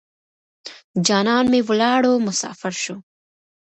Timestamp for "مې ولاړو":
1.51-2.13